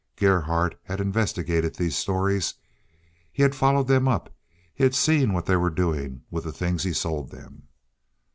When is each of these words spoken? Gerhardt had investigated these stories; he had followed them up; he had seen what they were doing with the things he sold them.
Gerhardt 0.15 0.79
had 0.85 0.99
investigated 0.99 1.75
these 1.75 1.95
stories; 1.95 2.55
he 3.31 3.43
had 3.43 3.53
followed 3.53 3.85
them 3.87 4.07
up; 4.07 4.35
he 4.73 4.83
had 4.83 4.95
seen 4.95 5.31
what 5.31 5.45
they 5.45 5.57
were 5.57 5.69
doing 5.69 6.23
with 6.31 6.43
the 6.43 6.51
things 6.51 6.81
he 6.81 6.91
sold 6.93 7.29
them. 7.29 7.67